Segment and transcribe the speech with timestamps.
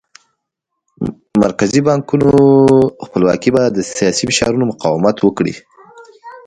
[1.43, 2.31] مرکزي بانکونو
[3.05, 5.53] خپلواکي به د سیاسي فشارونو مقاومت وکړي.